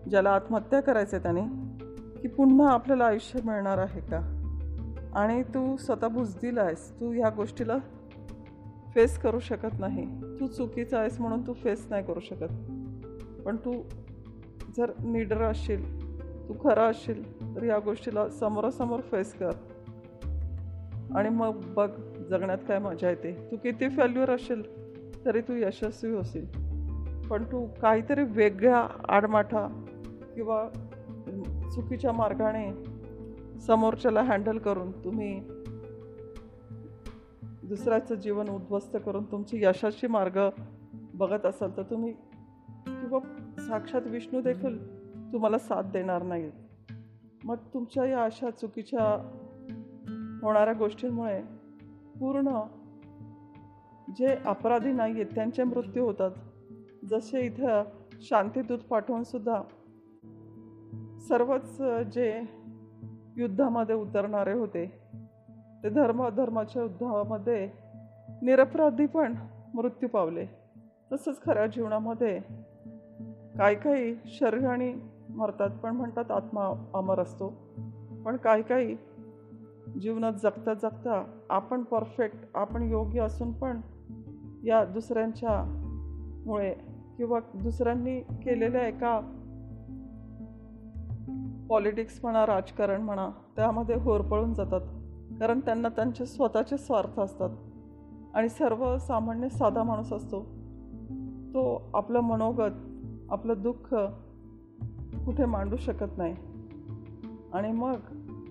ज्याला 0.10 0.30
आत्महत्या 0.30 0.80
करायचं 0.80 1.18
आहे 1.18 1.24
त्याने 1.24 1.74
की 2.22 2.28
पुन्हा 2.28 2.72
आपल्याला 2.72 3.06
आयुष्य 3.06 3.40
मिळणार 3.46 3.78
आहे 3.78 4.00
का? 4.00 4.40
आणि 5.16 5.44
तू 5.44 5.78
स्वतः 5.78 6.08
बुजदिला 6.08 6.62
आहेस 6.62 7.00
तू 7.00 7.12
ह्या 7.12 7.30
गोष्टीला 7.30 7.78
फेस 8.96 9.18
करू 9.20 9.40
शकत 9.40 9.80
नाही. 9.80 10.06
तू 10.40 10.48
चुकीचा 10.48 11.00
आहेस 11.00 11.20
म्हणून 11.20 11.48
तू 11.48 11.54
फेस 11.54 11.88
नाही 11.90 12.06
करू 12.06 12.20
शकत. 12.20 12.54
पण 13.42 13.56
तू 13.56 13.74
जर 14.78 14.92
निडर 15.04 15.42
असशील 15.42 16.04
तू 16.50 16.54
खरा 16.54 16.84
असशील 16.84 17.56
तर 17.56 17.64
या 17.64 17.80
गोष्टीला 17.80 18.30
समोरासमोर 18.30 19.00
फेस 19.00 19.34
कर. 19.34 19.52
आणि 21.16 21.30
मग 21.30 21.62
बघ 21.76 21.90
जगण्यात 22.30 22.58
काय 22.68 22.80
मजा 22.80 23.10
येते? 23.10 23.48
तू 23.52 23.58
किती 23.58 23.90
फेल्युअर 23.90 24.30
असेल 24.30 24.62
तरी 25.26 25.42
तू 25.42 25.54
यशस्वी 25.54 26.12
होशील. 26.12 26.46
पण 27.30 27.44
तू 27.44 27.68
काहीतरी 27.82 28.24
वेगळ्या 28.24 28.88
आडमाठा 29.10 29.86
किंवा 30.36 30.70
चुकीच्या 31.76 32.12
मार्गाने 32.12 32.94
समोरच्याला 33.60 34.22
हँडल 34.22 34.58
करून 34.58 34.92
तुम्ही 34.92 35.42
दुसऱ्याचं 37.64 38.16
जीवन 38.16 38.50
उद्ध्वस्त 38.50 38.98
करून 39.06 39.24
तुमची 39.24 39.66
यशाची 39.66 40.08
मार्ग 40.08 40.40
बघत 41.14 41.46
असाल 41.46 41.70
तर 41.78 41.82
तुम्ही 41.82 42.14
किंवा 42.88 43.20
साक्षात 43.58 44.02
विष्णू 44.06 44.42
देखील 44.42 45.04
तुम्हाला 45.34 45.58
साथ 45.58 45.84
देणार 45.84 46.24
नाहीत. 46.24 46.52
मग 47.44 47.56
तुमच्या 47.74 48.06
या 48.06 48.24
अशा 48.24 48.50
चुकीच्या 48.50 49.32
होणाऱ्या 50.42 50.74
गोष्टींमुळे 50.74 51.42
पूर्ण 52.24 52.60
जे 54.18 54.38
अपराधी 54.46 54.92
नाही 54.92 55.14
आहेत 55.14 55.26
त्यांचे 55.26 55.64
मृत्यू 55.64 56.06
होतात. 56.06 56.32
जसे 57.10 57.46
इथं 57.46 57.84
शांतीदूत 58.22 58.80
पाठवून 58.80 59.24
सुद्धा 59.24 59.62
सर्वच 61.28 61.82
जे 62.14 62.42
युद्धामध्ये 63.38 63.96
उतरणारे 63.96 64.54
होते 64.54 64.86
ते 65.84 65.90
धर्म 65.90 66.30
धर्माच्या 66.30 66.82
युद्धामध्ये 66.82 67.70
निरपराधी 68.42 69.06
पण 69.06 69.36
मृत्यू 69.74 70.10
पावले. 70.10 70.46
तसंच 71.12 71.42
खऱ्या 71.42 71.68
जीवनामध्ये 71.68 72.40
काही 73.58 73.76
काही 73.76 74.16
शरीराने 74.26 74.94
मरतात 75.30 75.70
पण 75.70 75.96
म्हणतात 75.96 76.32
आत्मा 76.32 76.90
अमर 76.94 77.20
असतो. 77.20 77.54
पण 78.26 78.38
काही 78.38 78.64
काही 78.64 78.96
जीवनात 80.02 80.34
जगता 80.44 80.74
जगता 80.74 81.40
आपण 81.50 81.84
परफेक्ट 81.84 82.38
आपण 82.56 82.84
योग्य 82.84 83.22
असून 83.22 83.52
पण 83.52 83.82
या 84.64 84.86
दुसऱ्यांच्या 84.86 85.80
मुळे 86.46 86.74
किंवा 87.18 87.40
दुसऱ्यांनी 87.56 88.20
केलेल्या 88.20 88.88
एका 88.88 89.40
पॉलिटिक्स 91.70 92.20
म्हणा 92.24 92.46
राजकारण 92.46 93.02
म्हणा 93.02 93.30
त्यामध्ये 93.56 93.96
होरपळून 93.96 94.54
जातात. 94.54 94.82
कारण 95.40 95.60
त्यांना 95.60 95.90
त्यांचे 95.90 96.26
स्वतःचे 96.26 96.78
स्वार्थ 96.78 97.20
असतात. 97.20 97.50
आणि 98.34 98.50
सर्वसामान्य 98.50 99.50
साधा 99.50 99.84
माणूस 99.84 100.14
असतो. 100.14 100.42
तो 101.50 101.82
आपलं 101.94 102.20
मनोगत 102.20 102.72
आपलं 103.30 103.54
दुःख 103.58 103.96
कुठे 105.26 105.46
मांडू 105.46 105.76
शकत 105.76 106.18
नाही. 106.18 106.36
आणि 107.54 107.72
मग 107.72 107.96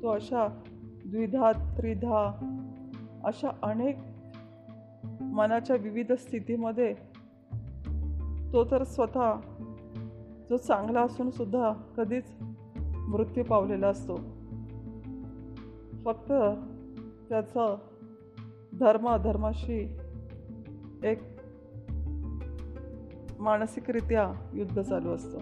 तो 0.02 0.08
अशा 0.08 0.62
द्विधा 1.12 1.52
त्रिधा 1.52 2.48
अशा 3.24 3.48
अनेक 3.62 3.96
मनाच्या 5.20 5.76
विविध 5.76 6.12
स्थितीमध्ये 6.12 6.94
तो 8.52 8.64
तर 8.64 8.84
स्वतः 8.84 9.34
जो 10.50 10.56
चांगला 10.56 11.02
असून 11.02 11.30
सुद्धा 11.30 11.72
कधीच 11.96 12.24
मृत्यू 13.08 13.44
पावलेला 13.44 13.88
असतो. 13.88 14.16
फक्त 16.04 16.32
त्याचं 17.28 17.78
धर्म 18.80 19.08
अधर्माशी 19.08 19.96
एक 21.04 21.18
मानसिकरित्या 23.40 24.50
युद्ध 24.54 24.80
चालू 24.80 25.10
असतं. 25.10 25.38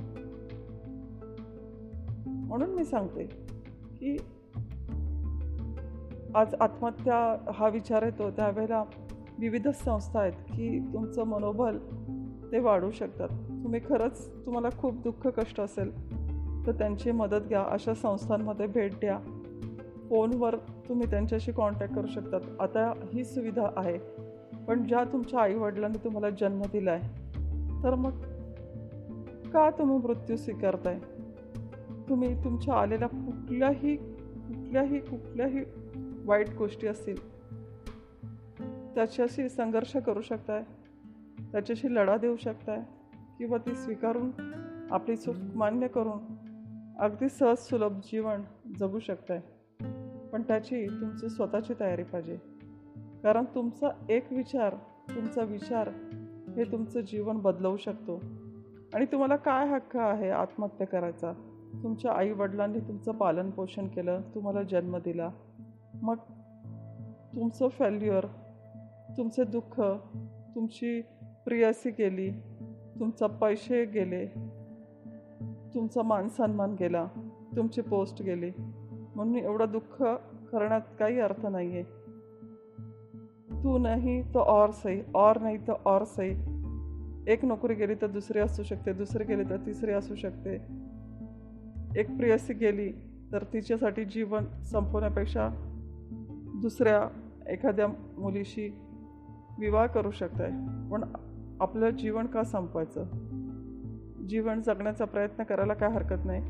म्हणून 2.27 2.71
मी 2.71 2.85
सांगते 2.85 3.25
की 4.01 4.17
आज 6.35 6.55
आत्महत्या 6.61 7.53
हा 7.53 7.69
विचार 7.69 8.03
येतो. 8.03 8.31
त्यावेळेला 8.31 8.85
विविध 9.39 9.69
संस्था 9.69 10.21
आहेत 10.21 10.33
की 10.33 10.81
तुमचं 10.93 11.25
मनोबल 11.25 11.79
ते 12.53 12.59
वाढू 12.59 12.91
शकतात. 12.91 13.29
तुम्ही 13.29 13.81
खरंच 13.81 14.31
तुम्हाला 14.47 14.69
खूप 14.79 14.95
दुःख 14.95 15.29
कष्ट 15.29 15.61
असेल 15.61 15.91
तर 16.67 16.73
त्यांची 16.73 17.11
मदत 17.11 17.47
घ्या. 17.49 17.63
अशा 17.71 17.95
संस्थांमध्ये 17.95 18.67
भेट 18.67 18.93
द्या. 18.93 19.19
फोनवर 20.11 20.57
तुम्ही 20.89 21.11
त्यांच्याशी 21.11 21.53
कॉन्टॅक्ट 21.53 21.95
करू 21.95 22.07
शकतात. 22.07 22.41
आता 22.61 22.93
ही 23.15 23.25
सुविधा 23.25 23.69
आहे 23.77 23.99
पण 24.67 24.87
ज्या 24.87 25.05
तुमच्या 25.05 25.41
आईवडिलांनी 25.41 25.99
तुम्हाला 26.05 26.31
जन्म 26.31 26.63
दिला 26.73 26.91
आहे 26.91 27.09
तर 27.85 27.95
मग 27.95 28.11
का 29.51 29.71
तुम्ही 29.71 29.99
मृत्यू 29.99 30.37
स्वीकारताय? 30.37 30.99
तुम्ही 32.09 32.45
तुमच्या 32.45 32.75
आलेल्या 32.75 33.09
कुठल्याही 33.09 33.97
कुठल्याही 33.97 34.99
कुठल्याही 34.99 35.65
वाईट 36.25 36.55
गोष्टी 36.59 36.87
असतील 36.87 37.41
त्याच्याशी 38.95 39.49
संघर्ष 39.49 39.97
करू 39.97 40.21
शकताय 40.21 40.63
त्याच्याशी 41.53 41.95
लढा 41.95 42.17
देऊ 42.17 42.37
शकताय 42.37 42.83
किंवा 43.39 43.59
ती 43.59 43.75
स्वीकारून 43.75 44.31
आपली 44.91 45.17
चूक 45.17 45.37
मान्य 45.55 45.89
करून 45.89 46.19
अगदी 46.99 47.29
सहज 47.29 47.57
सुलभ 47.57 48.01
जीवन 48.05 48.43
जगू 48.79 48.99
शकताय. 48.99 49.41
पण 50.33 50.43
त्याची 50.43 50.87
तुमची 50.87 51.29
स्वतःची 51.29 51.75
तयारी 51.81 52.03
पाहिजे. 52.03 52.39
कारण 53.23 53.45
तुमचा 53.55 53.89
एक 54.09 54.33
विचार 54.33 54.75
तुमचा 55.15 55.43
विचार 55.43 55.89
हे 56.57 56.73
तुमचं 56.73 57.01
जीवन 57.01 57.39
बदलवू 57.39 57.77
शकतो. 57.77 58.23
आणि 58.95 59.07
तुम्हाला 59.07 59.37
काय 59.37 59.69
हक्क 59.69 59.97
आहे 59.97 60.31
आत्महत्या 60.31 60.87
करायचा? 60.87 61.33
तुमच्या 61.83 62.13
आईवडिलांनी 62.13 62.79
तुमचं 62.79 63.13
पालनपोषण 63.13 63.89
केलं 63.89 64.21
तुम्हाला 64.35 64.63
जन्म 64.63 64.97
दिला. 64.97 65.31
मग 65.95 66.17
तुमचं 67.35 67.69
फेल्युअर 67.69 68.27
तुमचे 69.17 69.45
दुःख 69.45 69.81
तुमची 70.55 71.01
प्रियसी 71.45 71.91
गेली 71.91 72.31
तुमचा 73.01 73.27
पैसे 73.27 73.85
गेले 73.85 74.27
तुमचा 75.75 76.03
मानसन्मान 76.03 76.77
गेला 76.81 77.07
तुमची 77.57 77.81
पोस्ट 77.81 78.23
गेली. 78.23 78.51
म्हणून 79.15 79.37
एवढं 79.37 79.65
दुःख 79.73 80.03
करण्यात 80.53 80.81
काही 80.99 81.21
अर्थ 81.21 81.47
नाही 81.47 81.69
आहे 81.69 81.83
तू 83.65 83.79
नाही 83.79 84.23
तर 84.23 84.45
और 84.47 84.71
सही 84.71 85.03
और 85.15 85.41
नाही 85.41 85.57
तर 85.57 85.73
और 85.87 86.05
सही. 86.05 86.31
एक 87.33 87.45
नोकरी 87.45 87.75
गेली 87.75 87.95
तर 87.95 88.07
दुसरी 88.07 88.39
असू 88.39 88.63
शकते 88.63 88.93
दुसरी 88.93 89.25
गेली 89.25 89.51
तर 89.51 89.57
तिसरी 89.57 89.93
असू 89.93 90.15
शकते. 90.15 90.55
एक 91.97 92.17
प्रियसी 92.17 92.53
गेली 92.53 92.93
तर 93.33 93.45
तिच्यासाठी 93.53 94.05
जीवन 94.05 94.63
संपवण्यापेक्षा 94.63 95.70
दुसऱ्या 96.61 97.09
एखाद्या 97.53 97.87
मुलीशी 98.19 98.79
विवाह 99.59 99.87
करू 99.87 100.11
शकताय. 100.11 100.51
पण 100.93 101.05
आपलं 101.61 101.91
जीवन 101.91 102.27
का 102.27 102.43
संपवायचं? 102.43 103.05
जीवन 104.29 104.61
जगण्याचा 104.61 105.05
प्रयत्न 105.05 105.45
करायला 105.45 105.75
काय 105.75 105.91
हरकत 105.91 106.25
नाही? 106.25 106.43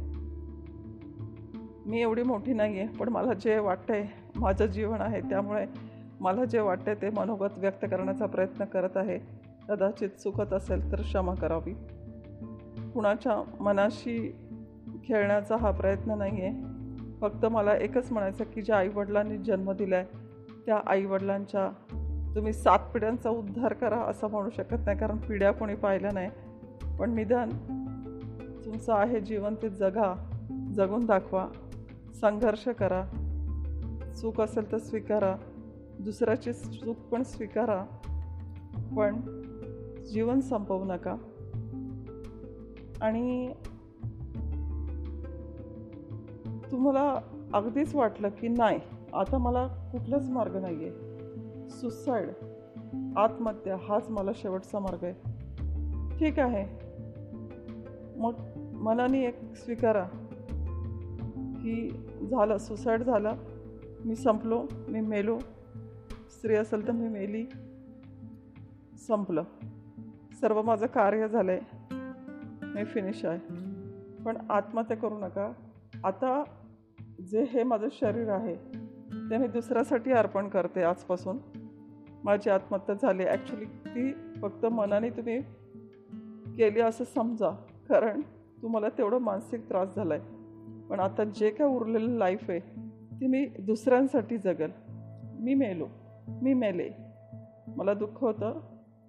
मी 1.86 2.00
एवढी 2.00 2.22
मोठी 2.22 2.52
नाही 2.52 2.78
आहे 2.78 2.88
पण 2.88 3.08
मला 3.08 3.32
जे 3.32 3.58
वाटतंय 3.58 4.06
माझं 4.36 4.66
जीवन 4.66 5.00
आहे 5.00 5.20
त्यामुळे 5.20 5.66
मला 6.20 6.44
जे 6.44 6.60
वाटतंय 6.60 6.94
ते 6.94 7.10
मनोगत 7.10 7.58
व्यक्त 7.58 7.84
करण्याचा 7.84 8.26
प्रयत्न 8.26 8.64
करत 8.64 8.96
आहे. 8.96 9.18
कदाचित 9.68 10.08
चुकत 10.08 10.52
असेल 10.52 10.92
तर 10.92 11.02
क्षमा 11.02 11.34
करावी. 11.34 11.72
कुणाच्या 12.94 13.56
मनाशी 13.60 14.34
खेळण्याचा 15.04 15.56
हा 15.56 15.70
प्रयत्न 15.70 16.10
नाही 16.10 16.42
आहे 16.42 16.69
फक्त 17.20 17.46
मला 17.46 17.76
एकच 17.76 18.12
म्हणायचं 18.12 18.44
की 18.44 18.62
ज्या 18.62 18.76
आईवडिलांनी 18.76 19.38
जन्म 19.38 19.72
दिला 19.72 19.96
आहे 19.96 20.04
त्या 20.66 20.80
आईवडिलांच्या 20.86 21.70
तुम्ही 22.34 22.52
सात 22.52 22.78
पिढ्यांचा 22.94 23.30
उद्धार 23.30 23.72
करा 23.72 23.98
असं 23.98 24.30
म्हणू 24.30 24.50
शकत 24.50 24.76
नाही 24.84 24.98
कारण 24.98 25.16
पिढ्या 25.16 25.52
कोणी 25.52 25.74
पाहिल्या 25.74 26.10
नाही. 26.14 26.30
पण 26.98 27.14
निदान 27.14 27.48
तुमचं 28.64 28.94
आहे 28.94 29.20
जीवन 29.20 29.54
ते 29.54 29.68
जगा 29.68 30.30
जगून 30.74 31.06
दाखवा 31.06 31.48
संघर्ष 32.20 32.68
करा. 32.68 33.04
चूक 34.20 34.40
असेल 34.40 34.72
तर 34.72 34.78
स्वीकारा. 34.78 35.36
दुसऱ्याची 36.00 36.52
चूक 36.52 36.96
पण 36.96 37.22
स्वीकारा. 37.22 37.84
पण 38.96 39.16
जीवन 40.02 40.40
संपवू 40.40 40.84
नका. 40.84 41.16
आणि 43.00 43.52
तुम्हाला 46.70 47.20
अगदीच 47.54 47.94
वाटलं 47.94 48.28
की 48.28 48.48
नाही 48.48 48.80
आता 49.14 49.38
मला 49.38 49.66
कुठलाच 49.66 50.28
मार्ग 50.28 50.56
नाही 50.56 50.88
आहे 50.88 50.90
सुसाईड 51.70 52.28
आत्महत्या 53.16 53.76
हाच 53.76 54.10
मला 54.10 54.30
शेवटचा 54.34 54.78
मार्ग 54.78 55.04
आहे. 55.04 55.12
ठीक 56.18 56.38
आहे. 56.38 56.90
मग 58.18 58.32
मनाने 58.74 59.26
एक 59.26 59.54
स्वीकारा 59.54 60.04
की 61.62 62.06
झालं 62.30 62.58
सुसाईड 62.58 63.02
झालं. 63.02 63.32
मी 64.04 64.16
संपलो 64.16 64.66
मी 64.88 65.00
मेलो. 65.00 65.38
स्त्री 66.30 66.54
असेल 66.54 66.86
तर 66.86 66.92
मी 66.92 67.08
मेली. 67.08 67.46
संपलं. 69.08 69.42
सर्व 70.40 70.62
माझं 70.62 70.86
कार्य 70.86 71.28
झालं 71.28 71.52
आहे 71.52 71.60
मी 72.62 72.84
फिनिश 72.84 73.24
आहे. 73.24 73.54
पण 74.24 74.36
आत्महत्या 74.50 74.96
करू 74.96 75.18
नका. 75.18 75.52
आता 76.04 76.44
जे 77.26 77.42
हे 77.42 77.62
माझं 77.62 77.88
शरीर 77.92 78.28
आहे 78.28 78.54
ते 79.30 79.36
मी 79.36 79.46
दुसऱ्यासाठी 79.46 80.12
अर्पण 80.12 80.48
करते 80.48 80.82
आजपासून. 80.82 81.38
माझी 82.24 82.50
आत्महत्या 82.50 82.94
झाली. 82.94 83.24
ॲक्च्युली 83.24 83.64
ती 83.64 84.12
फक्त 84.42 84.66
मनाने 84.66 85.10
तुम्ही 85.10 85.40
केली 86.56 86.80
असं 86.80 87.04
समजा. 87.04 87.50
कारण 87.88 88.20
तुम्हाला 88.62 88.88
तेवढं 88.88 89.18
मानसिक 89.18 89.68
त्रास 89.68 89.96
झाला 89.96 90.14
आहे 90.14 90.22
पण 90.86 91.00
आता 91.00 91.24
जे 91.24 91.50
काय 91.50 91.66
उरलेलं 91.66 92.10
लाईफ 92.10 92.50
आहे 92.50 92.60
ती 93.20 93.26
मी 93.26 93.46
दुसऱ्यांसाठी 93.46 94.38
जगल. 94.38 94.70
मी 95.40 95.54
मेलो. 95.54 95.86
मी 96.42 96.54
मेले. 96.54 96.90
मला 97.76 97.94
दुःख 97.94 98.20
होतं. 98.20 98.60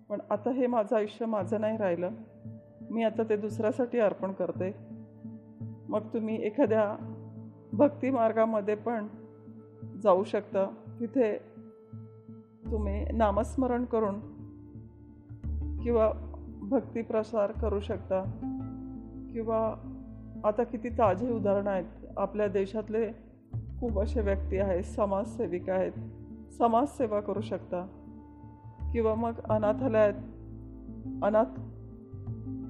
पण 0.09 0.19
आता 0.29 0.51
हे 0.51 0.67
माझं 0.67 0.95
आयुष्य 0.95 1.25
माझं 1.25 1.61
नाही 1.61 1.77
राहिलं. 1.77 2.09
मी 2.91 3.03
आता 3.03 3.23
ते 3.23 3.37
दुसऱ्यासाठी 3.37 3.99
अर्पण 3.99 4.31
करते. 4.31 4.75
मग 5.89 6.01
तुम्ही 6.13 6.45
एखाद्या 6.45 7.10
भक्ती 7.73 8.09
मार्गामध्ये 8.09 8.75
पण 8.75 9.07
जाऊ 10.03 10.23
शकता. 10.23 10.65
तिथे 10.99 11.37
तुम्ही 12.71 13.05
नामस्मरण 13.13 13.85
करून 13.85 14.19
किंवा 15.83 16.11
भक्ती 16.61 17.01
प्रसार 17.01 17.51
करू 17.51 17.79
शकता. 17.79 18.23
किंवा 19.33 19.75
आता 20.43 20.63
किती 20.63 20.89
ताजे 20.89 21.31
उदाहरणं 21.31 21.71
आहेत. 21.71 21.85
आपल्या 22.17 22.47
देशातले 22.47 23.11
खूप 23.79 23.99
असे 23.99 24.21
व्यक्ती 24.21 24.57
आहेत 24.57 24.83
समाजसेविका 24.83 25.73
आहेत. 25.73 25.91
समाजसेवा 26.57 27.19
करू 27.19 27.41
शकता. 27.41 27.87
किंवा 28.93 29.15
मग 29.15 29.31
अनाथालयात 29.49 30.13
अनाथ 31.23 31.59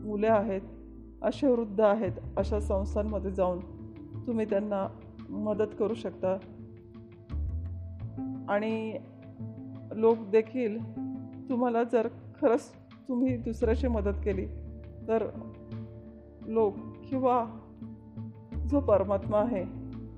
मुले 0.06 0.28
आहेत 0.28 0.62
असे 1.22 1.48
वृद्ध 1.48 1.82
आहेत 1.82 2.12
अशा 2.38 2.60
संस्थांमध्ये 2.60 3.32
जाऊन 3.32 3.81
तुम्ही 4.28 4.46
त्यांना 4.46 4.88
मदत 5.30 5.76
करू 5.80 5.94
शकता. 5.94 6.38
आणि 8.50 8.98
लोक 9.92 10.18
देखील 10.32 10.80
तुम्हाला 11.50 11.84
जर 11.84 12.08
खरंच 12.42 12.72
तुम्ही 13.08 13.38
दुसऱ्याची 13.38 13.88
मदत 13.88 14.18
केली 14.24 14.46
तर 15.08 15.30
लोक 16.48 16.76
किंवा 17.10 17.46
जो 18.70 18.80
परमात्मा 18.80 19.38
आहे 19.38 19.64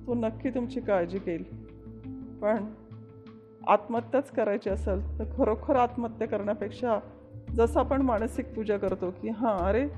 तो 0.06 0.14
नक्की 0.14 0.50
तुमची 0.50 0.80
काळजी 0.80 1.18
घेईल. 1.18 1.42
पण 2.42 2.74
आत्महत्याच 3.66 4.30
करायची 4.30 4.70
असेल 4.70 5.18
तर 5.18 5.24
खरोखर 5.36 5.76
आत्महत्या 5.76 6.28
करण्यापेक्षा 6.28 6.98
जसं 7.54 7.80
आपण 7.80 8.02
मानसिक 8.02 8.54
पूजा 8.54 8.76
करतो 8.76 9.10
की 9.10 9.28
हां 9.28 9.56
अरे 9.56 9.88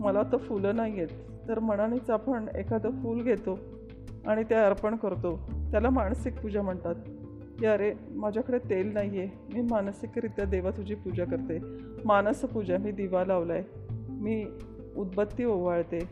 मला 0.00 0.22
तर 0.22 0.36
फुलं 0.36 0.76
नाही 0.76 1.00
आहेत 1.00 1.31
तर 1.48 1.58
मनानेच 1.58 2.10
आपण 2.10 2.46
एखादं 2.56 2.90
फूल 2.90 3.22
घेतो 3.22 3.58
आणि 4.26 4.44
ते 4.44 4.54
अर्पण 4.54 4.96
करतो. 4.96 5.40
त्याला 5.70 5.90
मानसिक 5.90 6.40
पूजा 6.40 6.62
म्हणतात. 6.62 6.94
की 7.58 7.66
अरे 7.66 7.94
माझ्याकडे 8.10 8.58
तेल 8.58 8.92
नाही 8.92 9.18
आहे 9.18 9.28
मी 9.54 9.60
मानसिकरित्या 9.70 10.44
देवा 10.44 10.70
तुझी 10.70 10.94
पूजा 10.94 11.24
करते. 11.24 11.58
मानस 12.04 12.40
पूजा 12.40 12.78
मी 12.78 12.92
दिवा 12.92 13.24
लावला 13.24 13.52
आहे 13.52 13.62
मी 14.08 14.46
उदबत्ती 14.96 15.44
ओवाळते. 15.44 16.08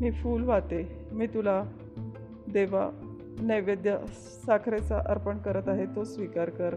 मी 0.00 0.10
फूल 0.10 0.44
वाहते. 0.44 1.06
मी 1.12 1.26
तुला 1.26 1.62
देवा 2.52 2.90
नैवेद्य 3.40 3.96
साखरेचा 4.46 5.02
अर्पण 5.08 5.38
करत 5.38 5.68
आहे 5.68 5.86
तो 5.86 6.04
स्वीकार 6.04 6.50
कर. 6.50 6.76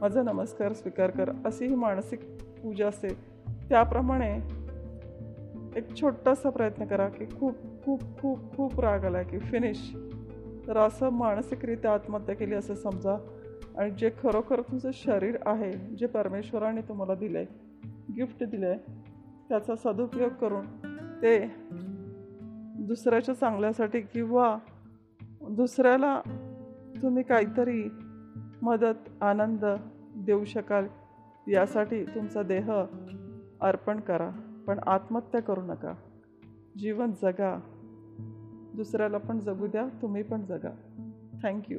माझा 0.00 0.22
नमस्कार 0.22 0.72
स्वीकार 0.72 1.10
कर. 1.10 1.32
अशी 1.44 1.66
ही 1.66 1.74
मानसिक 1.74 2.20
पूजा 2.42 2.88
असते. 2.88 3.08
त्याप्रमाणे 3.68 4.57
एक 5.76 5.94
छोटासा 6.00 6.50
प्रयत्न 6.50 6.84
करा 6.84 7.08
की 7.08 7.24
खूप 7.24 7.54
खूप 7.84 8.02
खूप 8.18 8.56
खूप 8.56 8.80
राग 8.80 9.04
आला 9.04 9.22
की 9.22 9.38
फिनिश 9.38 9.96
तर 10.66 10.76
असं 10.76 11.10
मानसिकरित्या 11.10 11.92
आत्महत्या 11.92 12.34
केली 12.34 12.54
असं 12.54 12.74
समजा. 12.74 13.16
आणि 13.78 13.90
जे 13.90 14.10
खरोखर 14.22 14.60
तुमचं 14.60 14.90
शरीर 14.94 15.36
आहे 15.46 15.72
जे 15.72 16.06
परमेश्वराने 16.06 16.80
तुम्हाला 16.80 17.14
दिलं 17.14 17.38
आहे 17.38 17.46
गिफ्ट 18.16 18.44
दिलं 18.44 18.66
आहे 18.66 18.78
त्याचा 19.48 19.76
सदुपयोग 19.76 20.30
करून 20.30 20.66
ते 21.22 21.50
दुसऱ्याच्या 22.86 23.34
चांगल्यासाठी 23.34 24.00
किंवा 24.00 24.58
दुसऱ्याला 25.50 26.20
तुम्ही 27.02 27.22
काहीतरी 27.22 27.88
मदत 28.62 29.22
आनंद 29.22 29.64
देऊ 30.16 30.44
शकाल 30.44 30.86
यासाठी 31.48 32.04
तुमचा 32.04 32.42
देह 32.42 32.72
अर्पण 33.60 34.00
करा. 34.00 34.30
पण 34.68 34.78
आत्महत्या 34.86 35.42
करू 35.42 35.60
नका. 35.60 35.94
जीवन 36.78 37.12
जगा. 37.22 37.60
दुसऱ्याला 38.76 39.18
पण 39.18 39.38
जगू 39.38 39.66
द्या 39.66 39.88
तुम्ही 40.02 40.22
पण 40.22 40.44
जगा. 40.44 40.70
थँक्यू 41.42 41.78